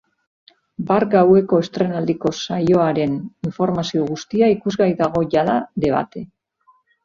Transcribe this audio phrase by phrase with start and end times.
[0.91, 3.15] Bart gaueko estreinaldiko saioaren
[3.51, 6.27] informazio guztia ikusgai dago jada debate.